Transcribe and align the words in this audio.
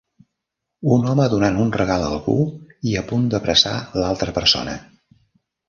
Un 0.95 1.05
home 1.11 1.27
donant 1.33 1.59
un 1.65 1.69
regal 1.75 2.07
a 2.07 2.09
algú 2.15 2.39
i 2.93 2.97
a 3.03 3.05
punt 3.13 3.29
d'abraçar 3.37 3.77
l'altra 4.03 4.37
persona. 4.43 4.77